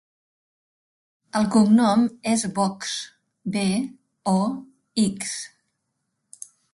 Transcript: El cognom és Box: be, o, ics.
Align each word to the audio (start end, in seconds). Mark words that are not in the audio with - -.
El 1.39 1.43
cognom 1.55 2.05
és 2.31 2.45
Box: 2.55 2.95
be, 3.57 3.65
o, 4.33 4.37
ics. 5.05 5.37